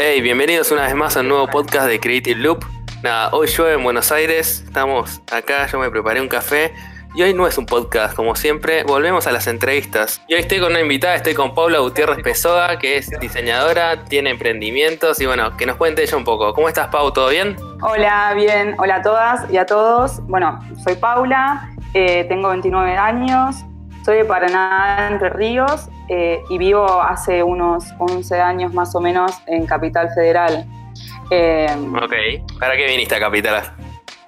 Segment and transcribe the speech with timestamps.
[0.00, 2.64] Hey, bienvenidos una vez más a un nuevo podcast de Creative Loop.
[3.02, 6.72] Nada, hoy llueve en Buenos Aires, estamos acá, yo me preparé un café
[7.16, 10.22] y hoy no es un podcast, como siempre, volvemos a las entrevistas.
[10.28, 14.30] Y hoy estoy con una invitada, estoy con Paula Gutiérrez Pessoa, que es diseñadora, tiene
[14.30, 16.54] emprendimientos y bueno, que nos cuente ella un poco.
[16.54, 17.12] ¿Cómo estás, Pau?
[17.12, 17.56] ¿Todo bien?
[17.82, 18.76] Hola, bien.
[18.78, 20.24] Hola a todas y a todos.
[20.28, 23.64] Bueno, soy Paula, eh, tengo 29 años,
[24.08, 29.32] soy de Paraná, Entre Ríos, eh, y vivo hace unos 11 años más o menos
[29.44, 30.64] en Capital Federal.
[31.30, 33.70] Eh, ok, ¿para qué viniste a Capital?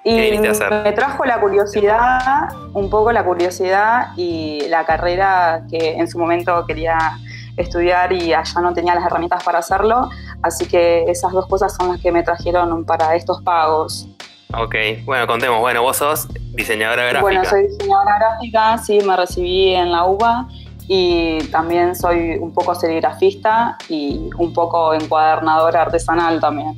[0.05, 6.19] Y me trajo la curiosidad, un poco la curiosidad y la carrera que en su
[6.19, 7.17] momento quería
[7.57, 10.11] estudiar y allá no tenía las herramientas para hacerlo,
[10.43, 14.07] así que esas dos cosas son las que me trajeron para estos pagos.
[14.53, 17.23] Ok, bueno, contemos, bueno, vos sos diseñadora gráfica.
[17.23, 20.49] Bueno, soy diseñadora gráfica, sí, me recibí en la UBA
[20.89, 26.75] y también soy un poco serigrafista y un poco encuadernadora artesanal también.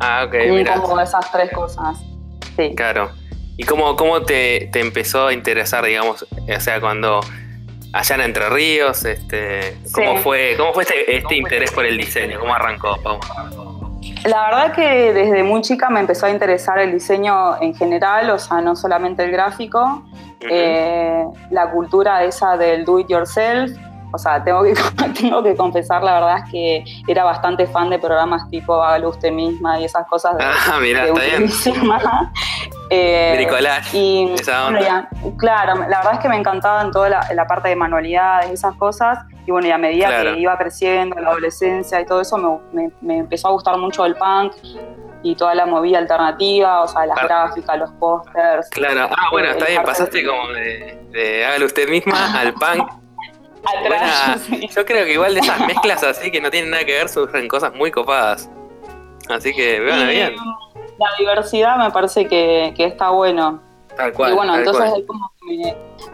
[0.00, 0.80] Ah, ok, mira.
[0.80, 1.98] Como esas tres cosas.
[2.56, 2.74] Sí.
[2.74, 3.10] Claro.
[3.58, 7.20] ¿Y cómo, cómo te, empezó a interesar, digamos, o sea, cuando
[7.92, 12.40] allá en Entre Ríos, este, ¿cómo, fue, cómo fue este, este interés por el diseño?
[12.40, 13.20] ¿Cómo arrancó, Pau?
[14.24, 18.38] La verdad que desde muy chica me empezó a interesar el diseño en general, o
[18.38, 20.04] sea, no solamente el gráfico,
[20.40, 23.70] eh, la cultura esa del do it yourself,
[24.12, 24.74] o sea, tengo que,
[25.20, 29.32] tengo que confesar, la verdad es que era bastante fan de programas tipo Hágalo usted
[29.32, 30.36] misma y esas cosas.
[30.36, 31.50] De, ah, mira, está bien.
[32.90, 33.48] eh,
[33.92, 34.34] y,
[35.38, 39.18] claro, la verdad es que me encantaban toda la, parte de manualidades y esas cosas.
[39.46, 43.48] Y bueno, y a medida que iba creciendo la adolescencia y todo eso, me, empezó
[43.48, 44.52] a gustar mucho el punk
[45.22, 48.68] y toda la movida alternativa, o sea, las gráficas, los pósters.
[48.70, 53.02] Claro, ah, bueno, está bien, pasaste como de, de hágalo usted misma al punk
[54.74, 57.48] yo creo que igual de esas mezclas así que no tienen nada que ver surgen
[57.48, 58.50] cosas muy copadas.
[59.28, 60.34] Así que vean bien.
[60.98, 63.60] La diversidad me parece que, está bueno.
[63.96, 64.32] Tal cual.
[64.32, 65.30] Y bueno, entonces como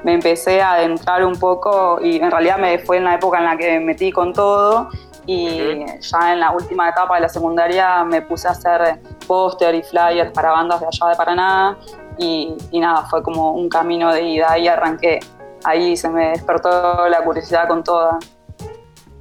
[0.03, 3.44] me, empecé a adentrar un poco y en realidad me fue en la época en
[3.44, 4.89] la que me metí con todo
[5.27, 9.83] y ya en la última etapa de la secundaria me puse a hacer póster y
[9.83, 11.78] flyers para bandas de allá de Paraná
[12.19, 15.21] y, y nada, fue como un camino de ida y arranqué
[15.65, 18.19] ahí se me despertó la curiosidad con toda.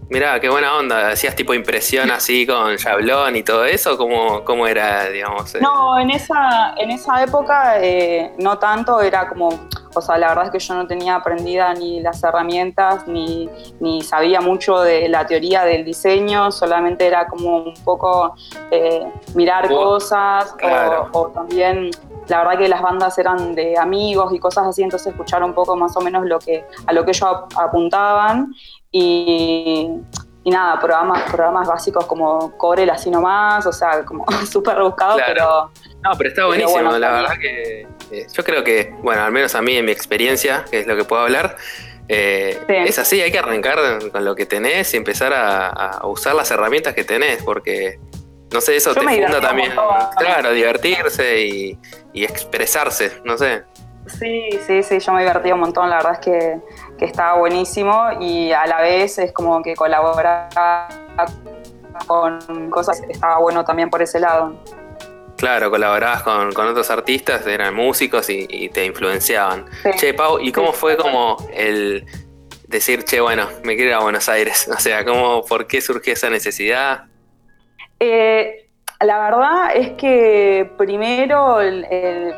[0.09, 1.09] Mirá, qué buena onda.
[1.09, 3.97] ¿Hacías tipo impresión así con Jablón y todo eso?
[3.97, 5.53] ¿Cómo, cómo era, digamos?
[5.55, 5.59] Eh?
[5.61, 9.49] No, en esa, en esa época eh, no tanto, era como,
[9.93, 13.49] o sea, la verdad es que yo no tenía aprendida ni las herramientas, ni,
[13.81, 18.33] ni sabía mucho de la teoría del diseño, solamente era como un poco
[18.71, 20.55] eh, mirar cosas
[21.11, 21.91] o, o también
[22.27, 25.75] la verdad que las bandas eran de amigos y cosas así, entonces escuchar un poco
[25.75, 28.53] más o menos lo que, a lo que ellos apuntaban
[30.43, 35.71] y, nada, programas, programas básicos como Corel así nomás, o sea, como súper rebuscado, pero...
[36.03, 39.61] No, pero está buenísimo, la verdad que eh, yo creo que, bueno, al menos a
[39.61, 41.57] mí en mi experiencia, que es lo que puedo hablar,
[42.07, 43.79] eh, es así, hay que arrancar
[44.11, 47.99] con lo que tenés y empezar a usar las herramientas que tenés, porque
[48.51, 49.71] no sé, eso te funda también.
[50.17, 51.79] Claro, divertirse y,
[52.13, 53.63] expresarse, no sé.
[54.07, 56.61] Sí, sí, sí, yo me divertí un montón, la verdad es que,
[56.97, 60.49] que estaba buenísimo y a la vez es como que colaborar
[62.05, 64.55] con cosas, estaba bueno también por ese lado.
[65.37, 69.65] Claro, colaborabas con, otros artistas, eran músicos y, te influenciaban.
[69.95, 72.05] Che, Pau, ¿y cómo fue como el
[72.67, 74.67] decir, che, bueno, me quiero ir a Buenos Aires?
[74.75, 77.05] O sea, ¿cómo, ¿por qué surgió esa necesidad?
[77.99, 78.66] Eh,
[78.99, 81.57] la verdad es que primero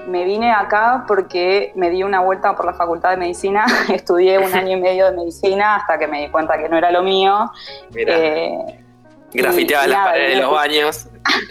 [0.07, 4.53] me vine acá porque me di una vuelta por la Facultad de Medicina, estudié un
[4.53, 7.51] año y medio de medicina hasta que me di cuenta que no era lo mío.
[7.95, 8.79] Eh,
[9.31, 11.07] Grafiteaba las paredes de los baños.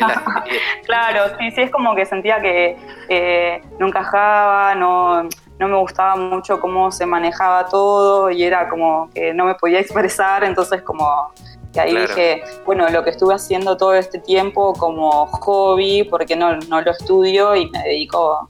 [0.84, 2.76] claro, sí, sí, es como que sentía que
[3.08, 5.22] eh, no encajaba, no,
[5.58, 9.78] no me gustaba mucho cómo se manejaba todo y era como que no me podía
[9.78, 11.32] expresar, entonces como
[11.78, 16.56] y ahí dije, bueno, lo que estuve haciendo todo este tiempo como hobby, porque no,
[16.56, 18.48] no lo estudio y me dedico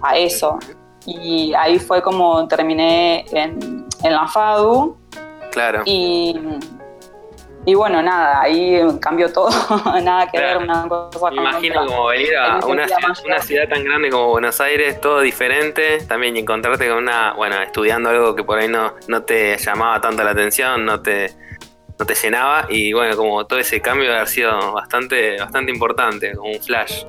[0.00, 0.58] a eso.
[1.04, 4.96] Y ahí fue como terminé en, en la FADU.
[5.50, 5.82] Claro.
[5.86, 6.38] Y,
[7.66, 9.50] y bueno, nada, ahí cambió todo,
[10.02, 12.86] nada que ver una cosa con Imagino como venir a una,
[13.26, 18.10] una, ciudad tan grande como Buenos Aires, todo diferente, también encontrarte con una, bueno, estudiando
[18.10, 21.34] algo que por ahí no, no te llamaba tanto la atención, no te,
[21.98, 26.50] no te llenaba y bueno, como todo ese cambio ha sido bastante, bastante importante, como
[26.50, 27.04] un flash.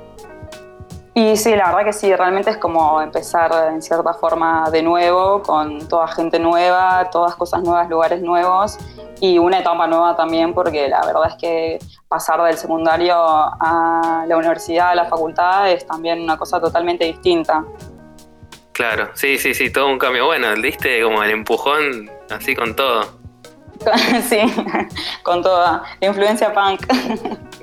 [1.14, 5.42] Y sí, la verdad que sí, realmente es como empezar en cierta forma de nuevo,
[5.42, 8.78] con toda gente nueva, todas cosas nuevas, lugares nuevos
[9.20, 14.38] y una etapa nueva también, porque la verdad es que pasar del secundario a la
[14.38, 17.66] universidad, a la facultad, es también una cosa totalmente distinta.
[18.72, 20.26] Claro, sí, sí, sí, todo un cambio.
[20.26, 23.19] Bueno, diste como el empujón así con todo.
[24.30, 24.40] sí,
[25.24, 26.86] con toda la influencia punk.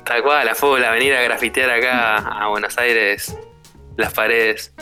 [0.04, 3.36] Tal cual, la fútbol, venir a grafitear acá a Buenos Aires
[3.96, 4.72] las paredes.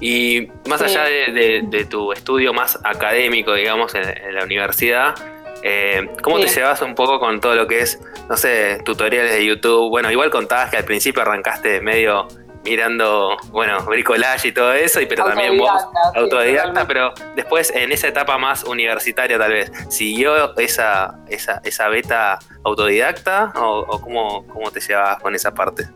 [0.00, 5.14] Y más allá de, tu estudio más académico, digamos, en, la universidad,
[5.62, 9.46] eh, ¿cómo te llevas un poco con todo lo que es, no sé, tutoriales de
[9.46, 9.90] YouTube?
[9.90, 12.26] Bueno, igual contabas que al principio arrancaste medio
[12.64, 15.70] mirando, bueno, bricolage y todo eso, y pero también vos,
[16.14, 22.38] autodidacta, pero después en esa etapa más universitaria tal vez, ¿siguió esa, esa, esa beta
[22.64, 25.88] autodidacta o, cómo, cómo, te llevabas con esa parte?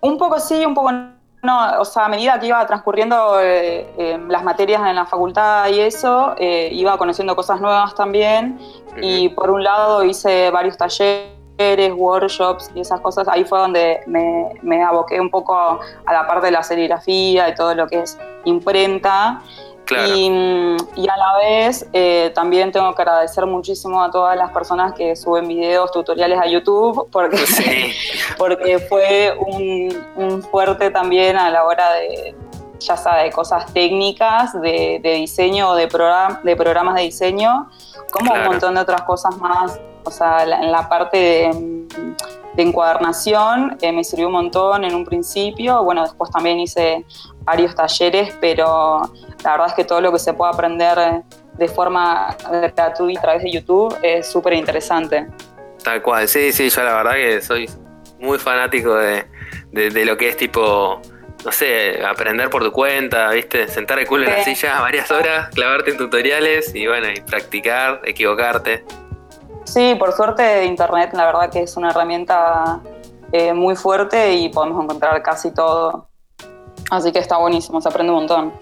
[0.00, 0.92] Un poco sí, un poco
[1.42, 5.68] no, o sea, a medida que iba transcurriendo eh, eh, las materias en la facultad
[5.68, 8.58] y eso, eh, iba conociendo cosas nuevas también,
[9.00, 11.35] y por un lado hice varios talleres
[11.94, 16.46] workshops y esas cosas, ahí fue donde me, me, aboqué un poco a la parte
[16.46, 19.42] de la serigrafía y todo lo que es imprenta.
[19.88, 25.14] Y, a la vez eh, también tengo que agradecer muchísimo a todas las personas que
[25.14, 27.38] suben videos, tutoriales a YouTube, porque,
[28.38, 32.34] porque fue un, fuerte también a la hora de,
[32.80, 35.86] ya sea de cosas técnicas, de, diseño o de,
[36.42, 37.70] de programas de diseño,
[38.10, 41.86] como un montón de otras cosas más o sea, en la parte de,
[42.58, 45.82] encuadernación eh, me sirvió un montón en un principio.
[45.84, 47.04] Bueno, después también hice
[47.40, 49.02] varios talleres, pero
[49.44, 51.22] la verdad es que todo lo que se puede aprender
[51.52, 55.26] de forma gratuita a través de YouTube es súper interesante.
[55.82, 57.68] Tal cual, sí, sí, yo la verdad que soy
[58.18, 59.24] muy fanático de,
[59.72, 61.00] lo que es tipo,
[61.44, 63.68] no sé, aprender por tu cuenta, ¿viste?
[63.68, 68.00] Sentar el culo en la silla varias horas, clavarte en tutoriales y bueno, y practicar,
[68.04, 68.84] equivocarte.
[69.66, 72.80] Sí, por suerte Internet la verdad que es una herramienta
[73.32, 76.08] eh, muy fuerte y podemos encontrar casi todo.
[76.90, 78.52] Así que está buenísimo, se aprende un montón.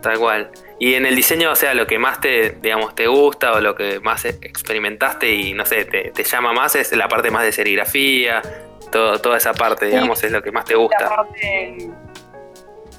[0.00, 0.50] Tal cual.
[0.80, 3.76] Y en el diseño, o sea, lo que más te, digamos, te gusta o lo
[3.76, 8.42] que más experimentaste y no sé, te, llama más es la parte más de serigrafía,
[8.90, 11.04] todo, toda esa parte, digamos, es lo que más te gusta.
[11.04, 11.88] La parte,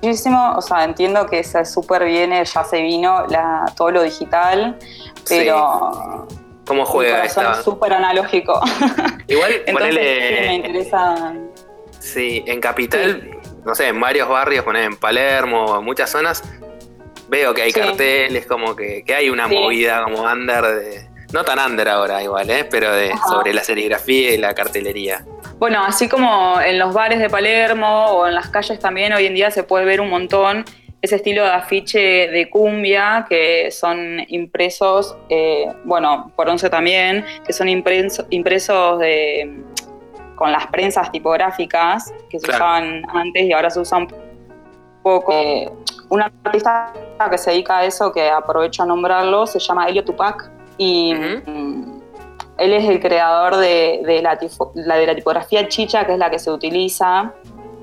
[0.01, 4.79] muchísimo, o sea, entiendo que se súper viene, ya se vino la, todo lo digital,
[5.27, 6.25] pero
[6.65, 7.53] ¿Cómo juega esta?
[7.53, 8.61] Es súper analógico.
[9.27, 10.41] Igual, ponele.
[10.41, 11.33] Sí, me interesa.
[11.99, 16.43] Sí, en Capital, no sé, en varios barrios, poner en Palermo, en muchas zonas,
[17.29, 21.13] veo que hay carteles, como que, hay una movida como under de.
[21.31, 22.63] No tan under ahora igual, ¿eh?
[22.63, 25.25] pero de, sobre la serigrafía y la cartelería.
[25.57, 29.33] Bueno, así como en los bares de Palermo o en las calles también hoy en
[29.33, 30.63] día se puede ver un montón
[31.03, 37.51] ese estilo de afiche de cumbia que son impresos, eh, bueno, por once también, que
[37.51, 39.63] son impresos de,
[40.35, 44.07] con las prensas tipográficas que se usaban antes y ahora se usan
[45.03, 45.33] poco.
[45.33, 45.69] Eh,
[46.07, 46.93] un artista
[47.29, 52.01] que se dedica a eso, que aprovecho a nombrarlo, se llama Elio Tupac y mm,
[52.59, 56.49] él es el creador de, la, de la tipografía chicha, que es la que se
[56.49, 57.33] utiliza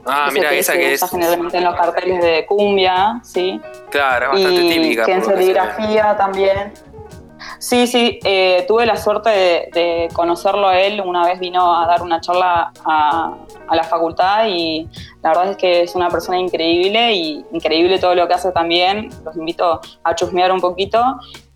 [0.07, 1.11] Ah, mira, esa que es.
[1.11, 3.61] generalmente en los carteles de cumbia, sí.
[3.91, 5.05] Claro, bastante y típica.
[5.05, 6.73] Que en serigrafía también.
[7.59, 11.01] Sí, sí, eh, tuve la suerte de, conocerlo a él.
[11.05, 13.37] Una vez vino a dar una charla a,
[13.71, 14.89] la facultad y
[15.23, 19.11] la verdad es que es una persona increíble y increíble todo lo que hace también.
[19.25, 21.03] Los invito a chusmear un poquito.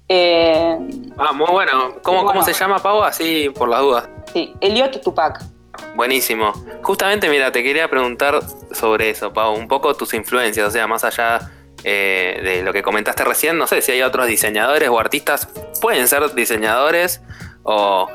[0.08, 0.78] Eh,
[1.16, 1.94] ah, muy bueno.
[2.02, 3.02] ¿Cómo, ¿Cómo se llama, Pau?
[3.02, 4.08] Así por las dudas.
[4.32, 5.53] Sí, Eliot Tupac.
[5.94, 6.52] Buenísimo.
[6.82, 8.40] Justamente, mira, te quería preguntar
[8.72, 11.50] sobre eso, Pau, un poco tus influencias, o sea, más allá
[11.82, 15.48] eh, de lo que comentaste recién, no sé si hay otros diseñadores o artistas,
[15.80, 17.20] pueden ser diseñadores
[17.62, 18.08] o,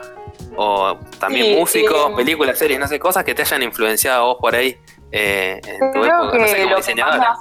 [1.20, 4.78] también músicos, películas, series, no sé, cosas que te hayan influenciado vos por ahí
[5.12, 7.38] eh, en tu época, no sé, como diseñadora.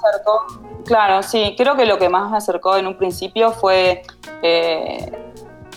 [0.85, 4.03] claro, sí, creo que lo que más me acercó en un principio fue
[4.41, 5.11] eh,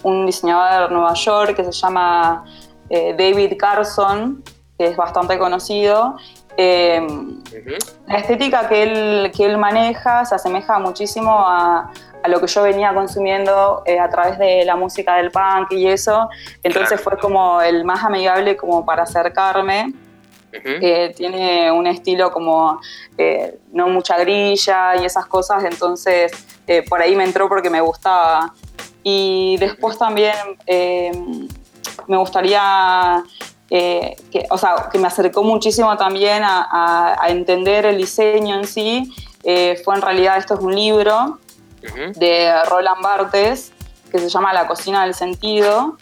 [0.03, 2.45] un diseñador de Nueva York que se llama
[2.95, 4.45] eh, David Carson,
[4.79, 6.19] que es bastante conocido.
[6.59, 7.01] Eh,
[8.07, 11.91] la estética que él, que él maneja se asemeja muchísimo a,
[12.29, 16.29] lo que yo venía consumiendo eh, a través de la música del punk y eso.
[16.63, 19.95] Entonces fue como el más amigable como para acercarme.
[21.17, 22.79] tiene un estilo como
[23.73, 26.31] no mucha grilla y esas cosas, entonces
[26.91, 28.53] por ahí me entró porque me gustaba.
[29.03, 30.35] Y después también
[32.13, 33.25] me gustaría
[33.69, 39.11] que, o sea, que me acercó muchísimo también a, entender el diseño en sí,
[39.83, 41.39] fue en realidad, esto es un libro
[42.17, 43.73] de Roland Barthes,
[44.11, 45.97] que se llama La cocina del sentido,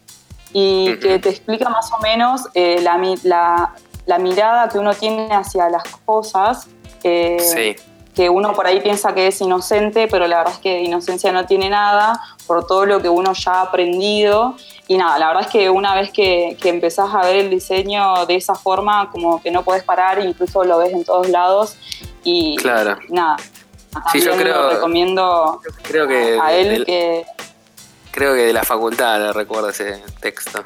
[0.52, 3.74] y que te explica más o menos la, la,
[4.04, 6.66] la, mirada que uno tiene hacia las cosas.
[7.02, 7.76] Sí
[8.20, 11.32] que uno por ahí piensa que es inocente, pero la verdad es que de inocencia
[11.32, 14.56] no tiene nada por todo lo que uno ya ha aprendido.
[14.88, 18.26] Y nada, la verdad es que una vez que, que empezás a ver el diseño
[18.26, 21.78] de esa forma, como que no puedes parar, incluso lo ves en todos lados.
[22.22, 22.98] Y claro.
[23.08, 23.38] nada,
[24.12, 27.24] sí, yo creo, recomiendo creo que a él que...
[28.10, 30.62] Creo que de la facultad le recuerdo ese texto.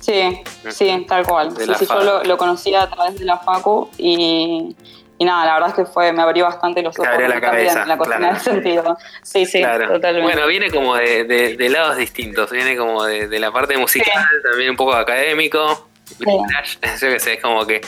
[0.00, 1.56] Sí, sí, tal cual.
[1.56, 4.74] Sí, sí, yo lo, lo, conocía a través de la Facu y,
[5.18, 7.10] y nada, la verdad es que fue, me abrió bastante los ojos.
[7.18, 7.86] la cabeza.
[7.86, 8.98] la cocina del sentido.
[9.22, 10.22] Sí, sí, totalmente.
[10.22, 12.50] Bueno, viene como de, de, lados distintos.
[12.50, 15.88] Viene como de, de la parte musical, también un poco académico.
[16.18, 17.80] Yo qué sé, es como que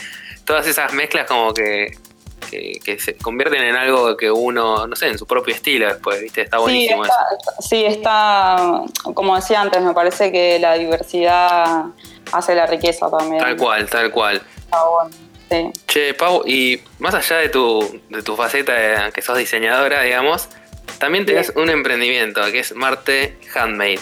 [0.43, 1.91] todas esas mezclas como que,
[2.49, 6.41] que, se convierten en algo que uno, no sé, en su propio estilo después, ¿viste?
[6.41, 7.61] Está buenísimo sí, está, eso.
[7.61, 11.85] Sí, está, como decía antes, me parece que la diversidad
[12.31, 13.41] hace la riqueza también.
[13.41, 14.41] Tal cual, tal cual.
[14.57, 15.28] Está bueno.
[15.87, 20.49] Che, Pau, y más allá de tu, de tu faceta de, que sos diseñadora, digamos,
[20.99, 23.99] también tenés un emprendimiento que es Marte Handmade.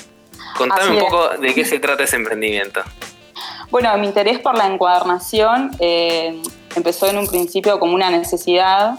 [0.58, 2.82] Contame un poco de qué se trata ese emprendimiento.
[3.70, 6.42] Bueno, mi interés por la encuadernación eh,
[6.75, 8.96] empezó en un principio como una necesidad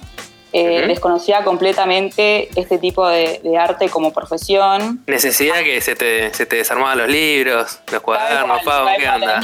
[0.53, 5.03] eh, desconocía completamente este tipo de, arte como profesión.
[5.07, 9.41] Necesidad que se te, se te desarmaban los libros, los cuadernos, Pau, ¿qué onda?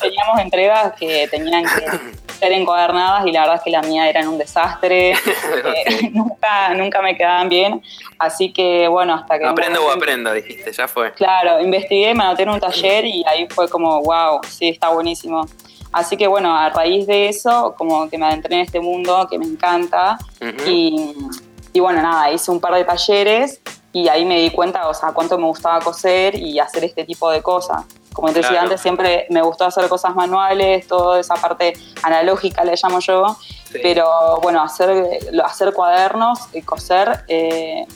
[0.00, 4.28] teníamos entregas que tenían que ser encuadernadas y la verdad es que la mía era
[4.28, 5.14] un desastre.
[5.58, 7.82] Eh, nunca, nunca me quedaban bien.
[8.18, 9.44] Así que bueno, hasta que...
[9.44, 11.12] Aprendo o aprendo, dijiste, ya fue.
[11.12, 15.46] Claro, investigué, me anoté en un taller y ahí fue como, wow, sí, está buenísimo.
[15.98, 19.36] Así que bueno, a raíz de eso, como que me adentré en este mundo que
[19.36, 20.16] me encanta.
[20.66, 23.60] Y, bueno, nada, hice un par de talleres
[23.92, 27.30] y ahí me di cuenta, o sea, cuánto me gustaba coser y hacer este tipo
[27.30, 27.84] de cosas.
[28.12, 32.74] Como te decía antes, siempre me gustó hacer cosas manuales, toda esa parte analógica le
[32.80, 33.36] llamo yo,
[33.82, 37.86] pero bueno, hacer, hacer cuadernos y coser eh,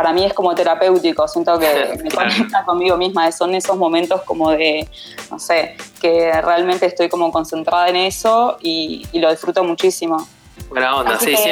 [0.00, 4.50] para mí es como terapéutico, siento que me conecta conmigo misma, son esos momentos como
[4.50, 4.88] de,
[5.30, 10.26] no sé, que realmente estoy como concentrada en eso y, lo disfruto muchísimo.
[10.70, 11.50] Buena onda, sí, sí.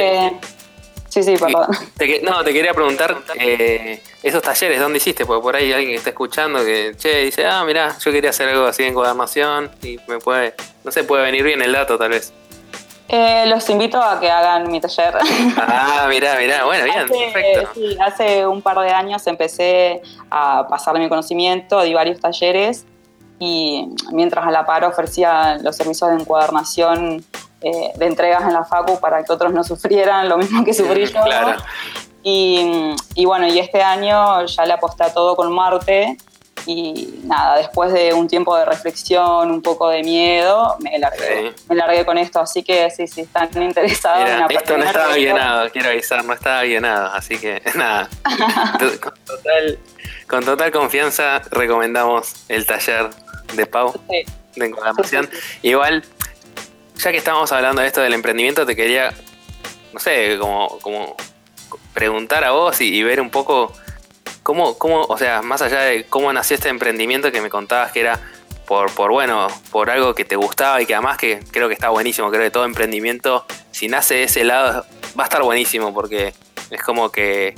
[1.10, 1.66] Sí, sí, perdón.
[2.22, 5.26] no, te quería preguntar, eh, esos talleres, ¿dónde hiciste?
[5.26, 8.48] Porque por ahí alguien que está escuchando que, che, dice, ah, mira, yo quería hacer
[8.48, 12.10] algo así en encuadernación y me puede, no sé, puede venir bien el dato tal
[12.10, 12.32] vez.
[13.08, 15.16] Eh, los invito a que hagan mi taller.
[15.56, 17.70] Ah, mirá, mirá, bueno, bien, perfecto.
[17.74, 22.84] Sí, hace un par de años empecé a pasar mi conocimiento, di varios talleres
[23.38, 27.24] y mientras a la par ofrecía los servicios de encuadernación
[27.62, 31.06] eh, de entregas en la FACU para que otros no sufrieran lo mismo que sufrí
[31.06, 31.22] yo.
[31.22, 31.56] Claro.
[32.22, 36.18] Y, y, bueno, y este año ya le aposté a todo con Marte
[36.68, 41.74] y nada, después de un tiempo de reflexión, un poco de miedo, me largué, me
[41.74, 42.40] largué con esto.
[42.40, 46.64] Así que sí, sí, están interesados en Esto no estaba nada quiero avisar, no estaba
[46.64, 48.10] nada Así que nada,
[49.00, 49.78] con, total,
[50.28, 53.08] con total confianza recomendamos el taller
[53.54, 53.94] de Pau
[54.54, 55.30] de encuadernación.
[55.62, 56.04] Igual,
[56.98, 59.14] ya que estábamos hablando de esto del emprendimiento, te quería,
[59.94, 61.16] no sé, como, como
[61.94, 63.72] preguntar a vos y ver un poco
[64.48, 68.00] ¿Cómo, cómo, o sea, más allá de cómo nació este emprendimiento que me contabas que
[68.00, 68.18] era
[68.66, 71.90] por, por, bueno, por algo que te gustaba y que además que creo que está
[71.90, 74.86] buenísimo, creo que todo emprendimiento, si nace de ese lado,
[75.20, 76.32] va a estar buenísimo porque
[76.70, 77.56] es como que,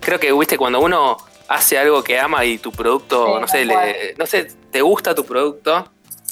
[0.00, 4.14] creo que, viste, cuando uno hace algo que ama y tu producto, no sé, le,
[4.16, 5.90] no sé, te gusta tu producto,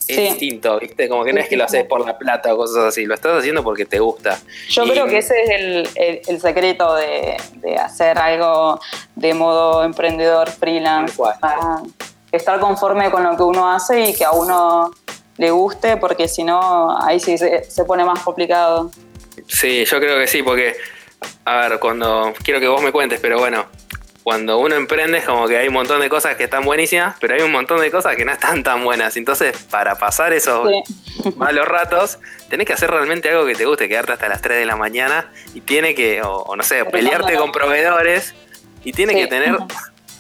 [0.09, 1.09] es distinto, ¿viste?
[1.09, 3.39] Como que no es que lo haces por la plata o cosas así, lo estás
[3.39, 4.39] haciendo porque te gusta.
[4.71, 7.37] Yo creo que ese es el, secreto de,
[7.79, 8.81] hacer algo
[9.15, 11.15] de modo emprendedor, freelance,
[12.33, 14.91] estar conforme con lo que uno hace y que a uno
[15.37, 18.91] le guste, porque si no, ahí sí se, se pone más complicado.
[19.47, 20.75] Sí, yo creo que sí, porque,
[21.45, 23.67] a ver, cuando quiero que vos me cuentes, pero bueno,
[24.29, 27.33] cuando uno emprende es como que hay un montón de cosas que están buenísimas, pero
[27.33, 29.17] hay un montón de cosas que no están tan buenas.
[29.17, 30.69] Entonces, para pasar esos
[31.37, 32.19] malos ratos,
[32.51, 35.33] tenés que hacer realmente algo que te guste, quedarte hasta las 3 de la mañana
[35.55, 38.35] y tiene que, o, no sé, pelearte con proveedores
[38.85, 39.57] y tiene que tener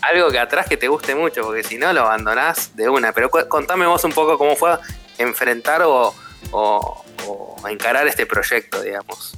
[0.00, 3.12] algo que atrás que te guste mucho, porque si no lo abandonás de una.
[3.12, 4.78] Pero contame vos un poco cómo fue
[5.18, 6.14] enfrentar o,
[6.52, 7.04] o
[7.68, 9.34] encarar este proyecto, digamos.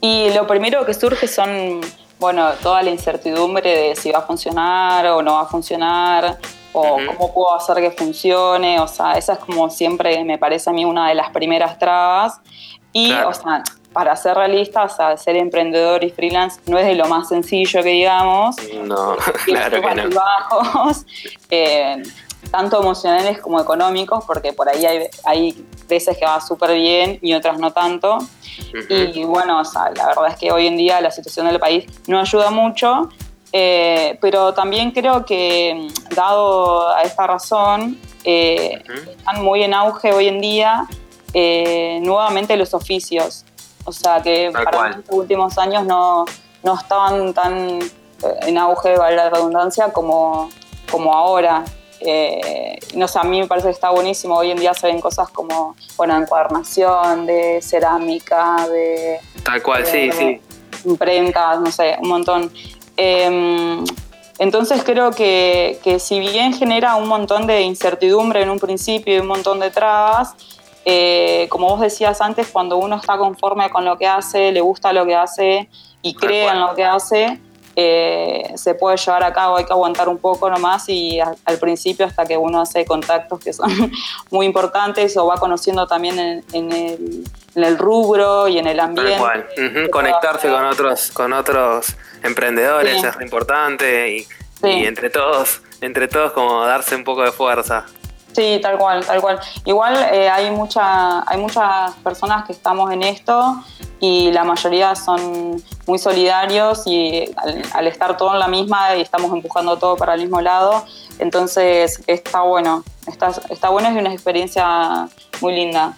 [0.00, 1.80] Y lo primero que surge son
[2.20, 6.38] bueno, toda la incertidumbre de si va a funcionar o no va a funcionar,
[6.72, 10.72] o cómo puedo hacer que funcione, o sea, esa es como siempre me parece a
[10.72, 12.40] mí una de las primeras trabas.
[12.92, 13.62] Y, o sea,
[13.92, 17.82] para ser realistas, o sea, ser emprendedor y freelance no es de lo más sencillo
[17.82, 18.56] que digamos.
[18.84, 20.10] No, claro que no.
[20.10, 21.06] Bajos,
[21.50, 22.02] eh,
[22.50, 27.34] tanto emocionales como económicos, porque por ahí hay, hay veces que va súper bien y
[27.34, 28.18] otras no tanto.
[28.88, 31.86] Y bueno, o sea, la verdad es que hoy en día la situación del país
[32.06, 33.08] no ayuda mucho,
[33.52, 38.82] eh, pero también creo que, dado a esta razón, eh,
[39.18, 40.86] están muy en auge hoy en día
[41.34, 43.44] eh, nuevamente los oficios.
[43.84, 46.24] O sea que para los últimos años no,
[46.62, 47.80] no estaban tan
[48.42, 50.50] en auge, vale la redundancia, como,
[50.90, 51.64] como ahora.
[52.94, 54.36] No sé, a mí me parece que está buenísimo.
[54.36, 59.20] Hoy en día se ven cosas como, bueno, encuadernación, de cerámica, de...
[59.42, 60.40] Tal cual, sí, sí.
[60.84, 62.50] Imprentas, no sé, un montón.
[62.96, 63.84] Em,
[64.38, 69.26] entonces creo que, si bien genera un montón de incertidumbre en un principio y un
[69.26, 70.34] montón de trabas,
[70.86, 74.94] eh, como vos decías antes, cuando uno está conforme con lo que hace, le gusta
[74.94, 75.68] lo que hace
[76.00, 77.38] y cree en lo que hace,
[77.76, 82.04] eh, se puede llevar a cabo, hay que aguantar un poco nomás y al principio
[82.04, 83.70] hasta que uno hace contactos que son
[84.30, 86.72] muy importantes o va conociendo también en,
[87.54, 89.88] el, rubro y en el ambiente.
[89.90, 94.26] Conectarse con otros, con otros emprendedores es importante y,
[94.62, 97.86] entre todos, entre todos como darse un poco de fuerza.
[98.32, 99.40] Sí, tal cual, tal cual.
[99.64, 103.62] Igual eh, hay, mucha, hay muchas personas que estamos en esto
[103.98, 107.24] y la mayoría son muy solidarios y
[107.72, 110.84] al, estar todo en la misma y estamos empujando todo para el mismo lado,
[111.18, 115.08] entonces está bueno, está, está bueno, es una experiencia
[115.40, 115.94] muy linda.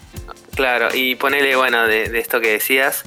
[0.55, 3.03] Claro, y ponele, bueno, de esto que decías,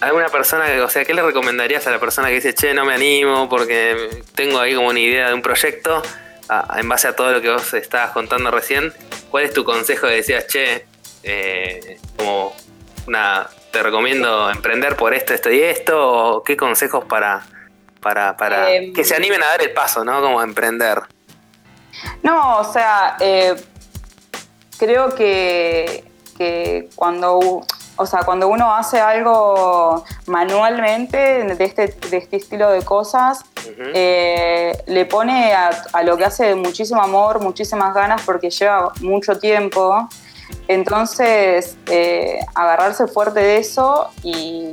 [0.00, 2.94] ¿Alguna persona, o sea, qué le recomendarías a la persona que dice, che, no me
[2.94, 6.02] animo porque tengo ahí como una idea de un proyecto,
[6.76, 8.92] en base a todo lo que vos estabas contando recién?
[9.30, 10.86] ¿Cuál es tu consejo de decías, che,
[11.22, 12.54] eh, como
[13.06, 16.36] una, te recomiendo emprender por esto, esto y esto?
[16.36, 17.44] ¿O qué consejos para,
[18.00, 20.20] para, para em, que se animen a dar el paso, ¿no?
[20.20, 21.00] Como emprender.
[22.22, 23.54] No, o sea, eh,
[24.78, 26.04] creo que,
[26.36, 27.64] que cuando
[27.96, 33.44] o sea, cuando uno hace algo manualmente de este, de este estilo de cosas,
[33.94, 40.08] eh, le pone a, lo que hace muchísimo amor, muchísimas ganas porque lleva mucho tiempo.
[40.66, 44.70] Entonces, eh, agarrarse fuerte de eso y,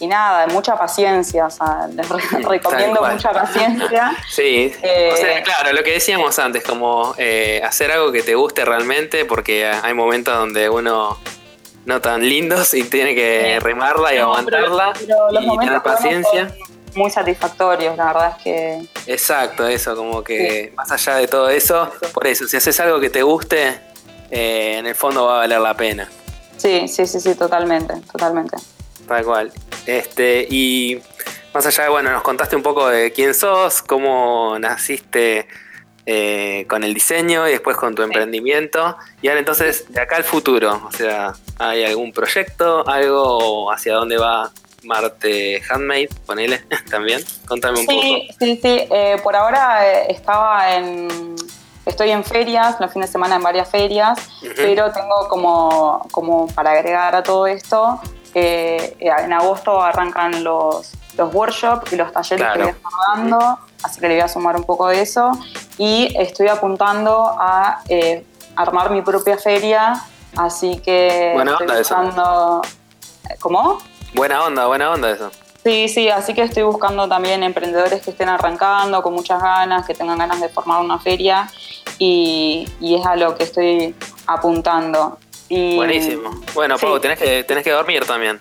[0.00, 2.08] nada, mucha paciencia, o sea, les
[2.48, 4.16] recomiendo mucha paciencia.
[4.30, 7.14] Sí, o sea, eh, claro, lo que decíamos antes, como
[7.62, 11.18] hacer algo que te guste realmente, porque hay momentos donde uno
[11.86, 16.54] no tan lindos y tiene que remarla y aguantarla y tener paciencia.
[16.94, 18.88] Muy satisfactorios, la verdad es que.
[19.06, 23.10] Exacto, eso, como que más allá de todo eso, por eso, si haces algo que
[23.10, 23.78] te guste,
[24.30, 26.10] eh, en el fondo va a valer la pena.
[26.56, 28.56] Sí, sí, sí, sí, totalmente, totalmente.
[29.06, 29.52] Tal cual.
[29.84, 31.00] Este, y
[31.54, 35.46] más allá de, bueno, nos contaste un poco de quién sos, cómo naciste
[36.08, 38.96] eh, con el diseño y después con tu emprendimiento.
[39.22, 44.16] Y ahora entonces, de acá al futuro, o sea, ¿hay algún proyecto, algo hacia dónde
[44.16, 44.52] va
[44.84, 46.08] Marte Handmade?
[46.24, 47.24] Ponele también.
[47.48, 48.00] Contame un poco.
[48.00, 51.34] Sí, sí, eh, por ahora eh, estaba en...
[51.84, 54.18] Estoy en ferias, los fines de semana en varias ferias,
[54.56, 58.00] pero tengo como, como para agregar a todo esto,
[58.38, 64.00] en agosto arrancan los, los workshops y los talleres que voy a estar dando, así
[64.00, 65.32] que le voy a sumar un poco de eso.
[65.78, 70.02] Y estoy apuntando a eh, armar mi propia feria,
[70.36, 72.62] así que buena onda buscando...
[72.62, 72.76] Eso.
[73.40, 73.78] ¿Cómo?
[74.14, 75.30] Buena onda, buena onda eso.
[75.66, 79.94] Sí, sí, así que estoy buscando también emprendedores que estén arrancando con muchas ganas, que
[79.94, 81.48] tengan ganas de formar una feria
[81.98, 83.94] y, es a lo que estoy
[84.28, 85.18] apuntando.
[85.48, 86.40] Buenísimo.
[86.54, 88.38] Bueno, Pau, tenés que, tenés que dormir también.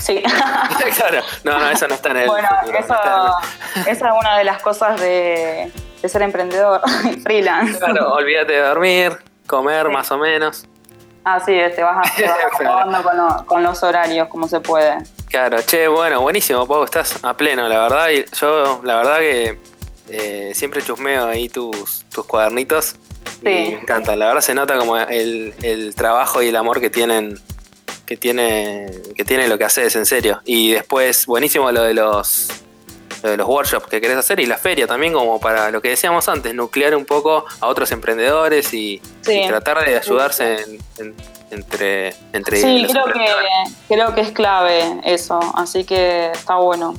[0.00, 0.22] Sí.
[0.96, 2.26] claro, no, no, eso no está en el.
[2.28, 2.94] Bueno, eso,
[3.86, 5.70] esa es una de las cosas de,
[6.04, 6.80] ser emprendedor
[7.22, 7.78] freelance.
[7.78, 10.66] Claro, olvídate de dormir, comer más o menos.
[11.24, 14.98] Ah, sí, te vas, a, con, los horarios como se puede.
[15.28, 18.10] Claro, che, bueno, buenísimo, Pau, estás a pleno, la verdad.
[18.10, 19.58] Y yo, la verdad que
[20.08, 22.94] eh, siempre chusmeo ahí tus, tus cuadernitos.
[23.26, 23.40] Sí.
[23.44, 27.38] me encanta, la verdad se nota como el, el trabajo y el amor que tienen
[28.06, 28.86] que tiene,
[29.16, 30.40] que tiene lo que haces, en serio.
[30.44, 32.48] Y después, buenísimo lo de los
[33.22, 36.28] de los workshops que querés hacer y la feria también como para lo que decíamos
[36.28, 39.00] antes, nuclear un poco a otros emprendedores y,
[39.48, 40.64] tratar de ayudarse
[41.50, 43.26] entre, entre Sí, creo que,
[43.88, 46.94] creo que es clave eso, así que está bueno.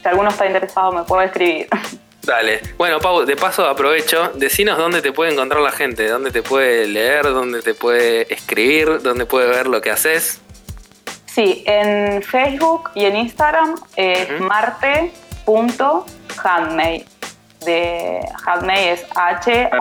[0.00, 1.68] si alguno está interesado me puede escribir.
[2.28, 2.60] Dale.
[2.76, 6.86] Bueno, Pau, de paso aprovecho, decinos dónde te puede encontrar la gente, dónde te puede
[6.86, 10.42] leer, dónde te puede escribir, dónde puede ver lo que haces.
[11.24, 17.06] Sí, en Facebook y en Instagram es marte.handmade.
[17.64, 19.74] De handmade es H-A-N-D-M-A-D-E.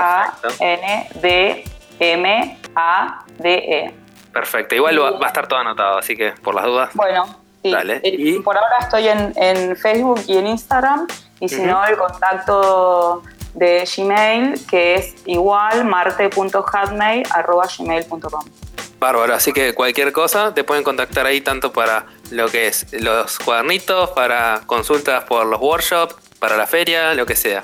[4.32, 6.92] Perfecto, igual va, a estar todo anotado, así que por las dudas.
[6.94, 7.26] Bueno,
[7.62, 7.72] sí.
[7.72, 8.00] Dale.
[8.04, 11.08] Eh, por ahora estoy en, en Facebook y en Instagram
[11.40, 13.22] y si no, el contacto
[13.54, 18.46] de Gmail, que es igual marte.hatmail.gmail.com.
[19.00, 23.38] Bárbaro, así que cualquier cosa te pueden contactar ahí tanto para lo que es los
[23.40, 27.62] cuadernitos, para consultas por los workshops, para la feria, lo que sea.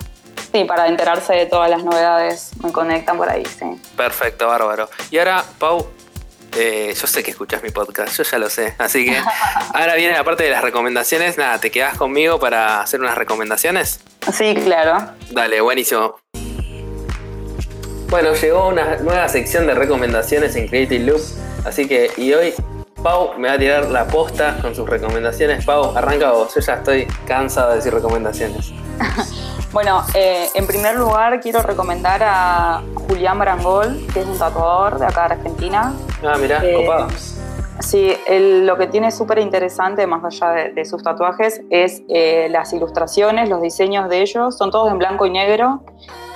[0.52, 3.66] Sí, para enterarse de todas las novedades me conectan por ahí, sí.
[3.98, 4.88] Perfecto, bárbaro.
[5.10, 5.88] Y ahora, Pau,
[6.58, 8.76] eh, yo sé que escuchas mi podcast, yo ya lo sé.
[8.78, 9.18] Así que
[9.74, 11.38] ahora viene la parte de las recomendaciones.
[11.38, 14.00] Nada, ¿te quedas conmigo para hacer unas recomendaciones?
[14.32, 15.12] Sí, claro.
[15.32, 16.16] Dale, buenísimo.
[18.10, 21.22] Bueno, llegó una nueva sección de recomendaciones en Creative Loop.
[21.66, 22.54] Así que, y hoy
[23.02, 25.66] Pau me va a tirar la posta con sus recomendaciones.
[25.66, 28.72] Pau, arranca vos, yo ya estoy cansado de decir recomendaciones.
[29.74, 35.08] Bueno, eh, en primer lugar quiero recomendar a Julián Barangol, que es un tatuador de
[35.08, 35.94] acá de Argentina.
[36.24, 37.08] Ah, mirá, eh, copado.
[37.80, 43.50] Sí, lo que tiene súper interesante, más allá de, sus tatuajes, es eh, las ilustraciones,
[43.50, 45.84] los diseños de ellos, son todos en blanco y negro.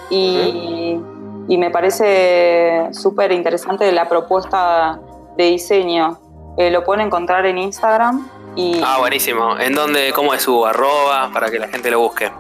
[0.10, 1.00] Y,
[1.48, 5.00] me parece súper interesante la propuesta
[5.38, 6.20] de diseño.
[6.58, 8.28] lo pueden encontrar en Instagram.
[8.56, 9.58] Y, ah, buenísimo.
[9.60, 12.32] ¿En dónde, cómo es su arroba para que la gente lo busque?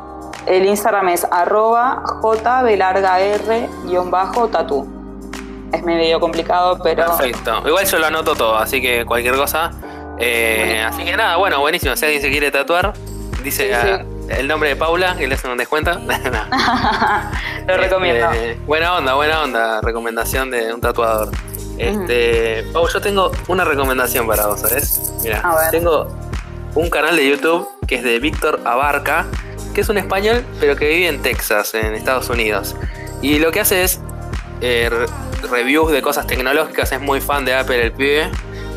[0.47, 2.87] El Instagram es arroba jblargar-tatu.
[5.73, 7.05] Es medio complicado, pero...
[7.05, 7.61] Perfecto.
[7.67, 9.71] Igual yo lo anoto todo, así que cualquier cosa.
[10.17, 11.95] Eh, así que nada, bueno, buenísimo.
[11.97, 12.93] Si alguien se quiere tatuar,
[13.43, 13.71] dice
[14.29, 15.91] el nombre de Paula, que le hacen un descuento.
[17.67, 18.31] lo recomiendo.
[18.31, 19.81] Este, buena onda, buena onda.
[19.81, 21.29] Recomendación de un tatuador.
[21.77, 25.13] Este, Pau, yo tengo una recomendación para vos, ¿sabes?
[25.21, 26.07] Mira, tengo
[26.73, 29.25] un canal de YouTube que es de Víctor Abarca,
[29.77, 32.75] que es un español, pero que vive en Texas, en Estados Unidos.
[33.21, 33.99] Y lo que hace es
[34.59, 34.89] eh,
[35.51, 38.31] reviews de cosas tecnológicas, es muy fan de Apple el pibe.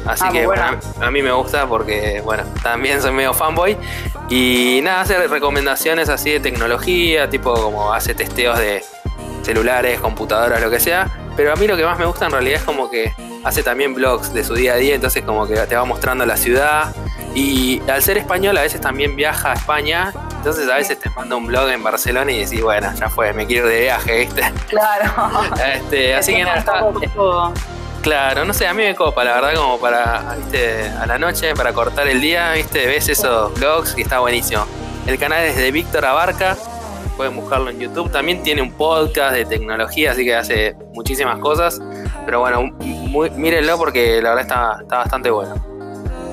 [0.04, 0.46] Así ah, que
[1.00, 3.78] a, mí me gusta porque, bueno, también soy medio fanboy.
[4.28, 8.84] Y nada, hace recomendaciones así de tecnología, tipo como hace testeos de
[9.42, 11.08] celulares, computadoras, lo que sea.
[11.34, 13.94] Pero a mí lo que más me gusta en realidad es como que hace también
[13.94, 16.94] blogs de su día a día, entonces como que te va mostrando la ciudad.
[17.34, 21.36] Y al ser español a veces también viaja a España entonces a veces te mando
[21.36, 24.42] un blog en Barcelona y decís, bueno, ya fue, me quiero ir de viaje, ¿viste?
[24.68, 25.12] Claro.
[25.74, 26.82] Este, así que nada, está,
[28.00, 31.54] Claro, no sé, a mí me copa, la verdad, como para, viste, a la noche,
[31.54, 34.64] para cortar el día, viste, ves esos blogs y está buenísimo.
[35.06, 36.56] El canal es de Víctor Abarca,
[37.18, 38.10] pueden buscarlo en YouTube.
[38.10, 41.82] También tiene un podcast de tecnología, así que hace muchísimas cosas.
[42.24, 42.62] Pero bueno,
[43.36, 45.54] mírenlo porque la verdad está, está bastante bueno.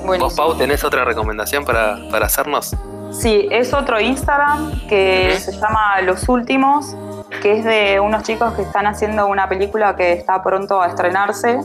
[0.06, 2.74] ¿Vos, Pau, tenés otra recomendación para, para hacernos?
[3.12, 6.96] Sí, es otro Instagram que se llama Los Últimos,
[7.42, 11.60] que es de unos chicos que están haciendo una película que está pronto a estrenarse,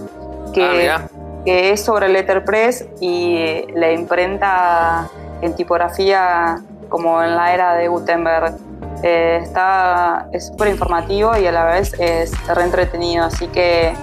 [0.54, 1.02] que, ah,
[1.44, 5.08] que es sobre letterpress y la imprenta
[5.40, 8.54] en tipografía como en la era de Gutenberg.
[9.02, 13.94] Eh, está, es súper informativo y a la vez es re entretenido, así que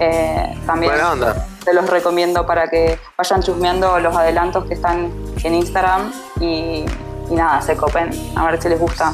[0.00, 0.92] eh, también
[1.64, 5.10] te los recomiendo para que vayan chusmeando los adelantos que están
[5.42, 6.84] en Instagram y,
[7.30, 9.12] nada, se copen, a ver si les gusta.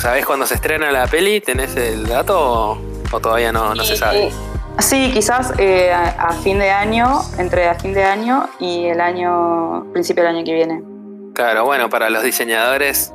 [0.00, 1.40] ¿Sabés cuándo se estrena la peli?
[1.40, 2.78] ¿Tenés el dato
[3.12, 4.32] o, todavía no, no se sabe?
[4.78, 9.86] Sí, quizás eh, a, fin de año, entre a fin de año y el año,
[9.92, 10.82] principio del año que viene.
[11.34, 13.12] Claro, bueno, para los diseñadores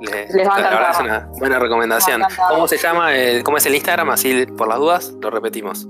[0.00, 0.90] les, va a encantar.
[0.90, 2.22] Es una buena recomendación.
[2.48, 3.10] ¿Cómo se llama?
[3.44, 4.10] ¿Cómo es el Instagram?
[4.10, 5.86] Así por las dudas lo repetimos.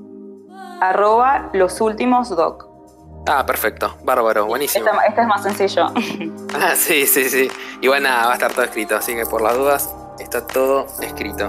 [0.80, 2.66] Arroba los últimos doc.
[3.26, 4.86] Ah, perfecto, bárbaro, buenísimo.
[5.06, 5.86] Este, es más sencillo.
[6.54, 7.50] ah, sí, sí, sí.
[7.80, 11.46] Igual nada, va a estar todo escrito, así que por las dudas está todo escrito.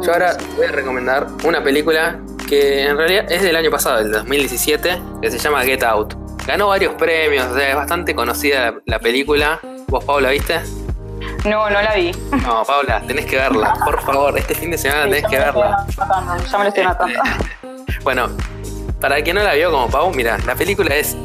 [0.00, 4.12] Yo ahora voy a recomendar una película que en realidad es del año pasado, del
[4.12, 6.14] 2017, que se llama Get Out.
[6.46, 9.60] Ganó varios premios, o sea, es bastante conocida la, película.
[9.88, 10.60] ¿Vos, Paula, viste?
[11.44, 12.12] No, no la vi.
[12.42, 14.38] No, Paula, tenés que verla, por favor.
[14.38, 15.84] Este fin de semana tenés que verla.
[16.50, 17.20] Ya me lo estoy matando.
[18.02, 18.28] bueno,
[19.00, 21.16] para quien no la vio como Pau, mira, la película es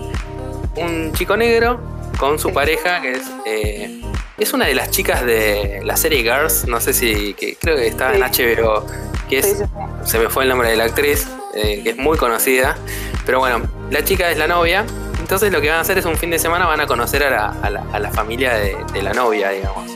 [0.75, 1.79] un chico negro
[2.17, 4.01] con su pareja, que es, eh,
[4.37, 8.13] es una de las chicas de la serie Girls, no sé si, creo que estaba
[8.13, 8.85] en HBO,
[9.29, 9.63] que es,
[10.05, 12.77] se me fue el nombre de la actriz, eh, que es muy conocida,
[13.25, 14.85] pero bueno, la chica es la novia,
[15.19, 17.29] entonces lo que van a hacer es un fin de semana van a conocer a
[17.29, 19.89] la, a la, familia de, la novia, digamos.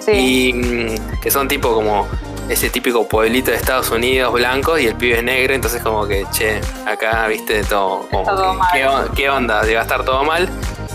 [0.00, 0.12] Sí.
[0.12, 2.08] Y mm, que son tipo como
[2.48, 6.26] ese típico pueblito de Estados Unidos blanco y el pibe es negro, entonces como que,
[6.32, 8.08] che, acá viste todo,
[9.14, 9.62] ¿qué, onda?
[9.62, 10.48] Debe estar todo mal.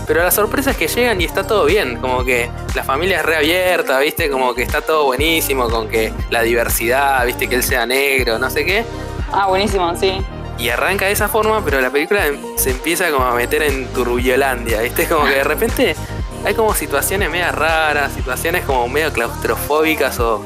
[0.06, 3.26] Pero la sorpresa es que llegan y está todo bien, como que la familia es
[3.26, 7.84] reabierta, viste, como que está todo buenísimo, con que la diversidad, viste, que él sea
[7.84, 8.84] negro, no sé qué.
[9.30, 10.22] Ah, buenísimo, sí.
[10.58, 12.22] Y arranca de esa forma, pero la película
[12.56, 15.94] se empieza como a meter en Turbiolandia, viste, como que de repente
[16.44, 20.42] hay como situaciones medio raras, situaciones como medio claustrofóbicas o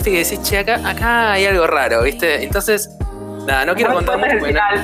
[0.00, 2.42] viste que decís, che, acá, acá hay algo raro, viste.
[2.42, 2.90] Entonces,
[3.46, 4.34] nada, no quiero contar mucho.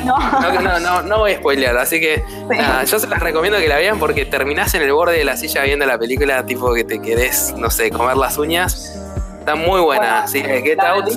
[0.04, 0.62] no.
[0.62, 3.76] No, no, no, voy a spoilear, así que nada, yo se las recomiendo que la
[3.76, 7.00] vean porque terminás en el borde de la silla viendo la película, tipo que te
[7.00, 9.02] querés, no sé, comer las uñas.
[9.38, 11.08] Está muy buena, así que Get Out.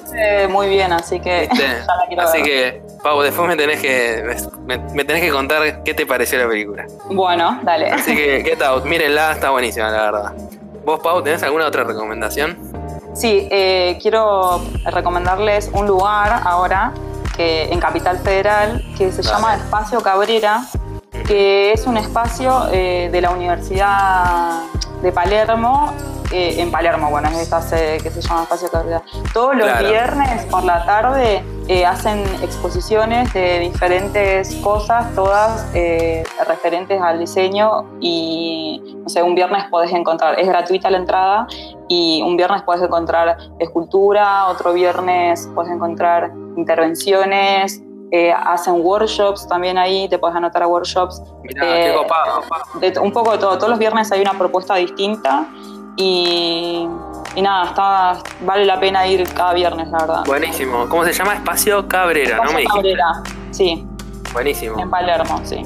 [0.49, 1.49] muy bien, así que
[2.19, 4.23] Así que, Pau, después me tenés que
[4.65, 6.85] me, tenés que contar qué te pareció la película.
[7.09, 7.89] Bueno, dale.
[7.89, 10.33] Así que Get Out, mírenla, está buenísima, la verdad.
[10.85, 12.68] ¿Vos, Pau, tenés alguna otra recomendación?
[13.19, 16.93] Sí, eh, quiero recomendarles un lugar ahora
[17.35, 20.63] que en Capital Federal que se llama Espacio Cabrera,
[21.27, 24.61] que es un espacio eh, de la Universidad
[25.01, 25.91] de Palermo
[26.31, 29.01] eh, en Palermo, bueno, es esta sede que se llama Espacio Cabrera.
[29.33, 36.99] Todos los viernes por la tarde eh, hacen exposiciones de diferentes cosas, todas eh, referentes
[36.99, 41.45] al diseño y, no sé, un viernes podés encontrar, es gratuita la entrada
[41.87, 47.83] y un viernes podés encontrar escultura, otro viernes podés encontrar intervenciones,
[48.35, 51.21] hacen workshops también ahí, te puedes anotar a workshops.
[51.43, 51.93] Mirá,
[52.99, 53.55] un poco de todo.
[53.59, 55.45] Todos los viernes hay una propuesta distinta
[56.01, 56.87] y,
[57.41, 60.23] nada, está, vale la pena ir cada viernes, la verdad.
[60.25, 60.87] Buenísimo.
[60.87, 61.35] ¿Cómo se llama?
[61.35, 63.85] Espacio Cabrera, ¿no me Cabrera, sí.
[64.31, 64.79] Buenísimo.
[64.79, 65.61] En Palermo, sí.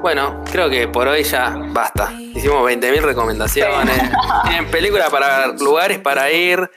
[0.00, 2.10] Bueno, creo que por hoy ya basta.
[2.12, 4.00] Hicimos 20.000 recomendaciones.
[4.44, 6.70] Tienen películas para lugares para ir.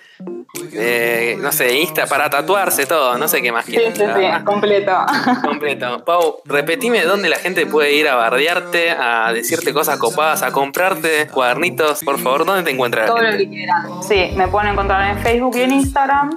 [0.74, 3.98] Eh, no sé, Insta para tatuarse todo, no sé qué más quieres.
[3.98, 4.92] Sí, sí, sí, completo.
[5.42, 6.04] Completo.
[6.06, 11.28] Pau, repetime dónde la gente puede ir a bardearte, a decirte cosas copadas, a comprarte
[11.28, 13.08] cuadernitos, por favor, ¿dónde te encuentras?
[13.08, 14.04] Todo lo que quieran.
[14.08, 16.30] Sí, me pueden encontrar en Facebook y en Instagram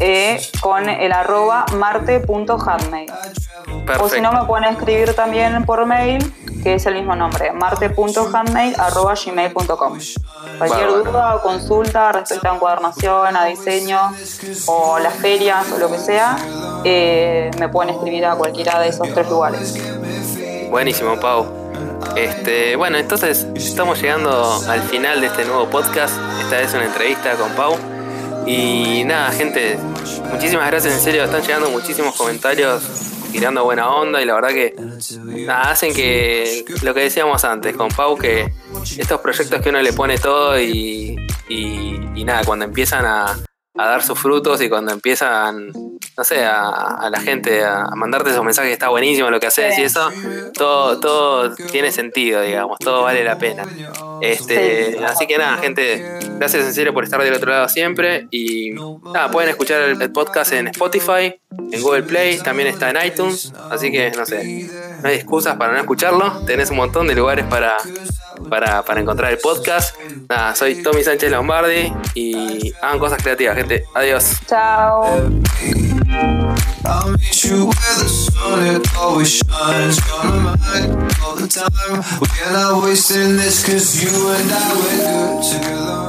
[0.00, 3.12] eh, con el arroba marte.handmade.
[4.00, 9.98] O si no, me pueden escribir también por mail, que es el mismo nombre, marte.handmade.gmail.com.
[10.58, 13.98] Cualquier duda o consulta respecto a encuadernación, a diseño
[14.66, 16.36] o las ferias o lo que sea,
[16.84, 19.76] eh, me pueden escribir a cualquiera de esos tres lugares.
[20.70, 21.46] Buenísimo, Pau.
[22.16, 26.14] Este, bueno, entonces estamos llegando al final de este nuevo podcast.
[26.40, 27.93] Esta vez una entrevista con Pau.
[28.46, 29.78] Y nada, gente,
[30.30, 32.82] muchísimas gracias, en serio, están llegando muchísimos comentarios
[33.32, 34.76] tirando buena onda y la verdad que
[35.48, 38.52] hacen que lo que decíamos antes con Pau, que
[38.96, 41.16] estos proyectos que uno le pone todo y,
[41.48, 43.36] y nada, cuando empiezan a,
[43.76, 45.72] a dar sus frutos y cuando empiezan,
[46.16, 49.82] no sé, a, la gente a mandarte esos mensajes está buenísimo lo que haces y
[49.82, 50.10] eso,
[50.54, 53.64] todo, todo tiene sentido, digamos, todo vale la pena.
[54.20, 58.70] Este, así que nada, gente, gracias en serio por estar del otro lado siempre y
[59.12, 61.34] nada, pueden escuchar el, podcast en Spotify,
[61.72, 64.70] en Google Play, también está en iTunes, así que no sé,
[65.02, 67.76] no hay excusas para no escucharlo, tenés un montón de lugares para
[68.48, 69.96] para, para encontrar el podcast.
[70.28, 73.84] Nada, soy Tommy Sánchez Lombardi y hagan cosas creativas, gente.
[73.94, 74.40] Adiós.
[74.46, 75.20] Chao.
[76.86, 82.04] I'll meet you where the sun it always shines on my mind all the time.
[82.20, 86.03] We're not wasting this cause you and I were good together.